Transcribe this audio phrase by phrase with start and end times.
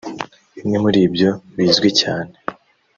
[0.55, 2.33] Bimwe muri byo bizwi cyane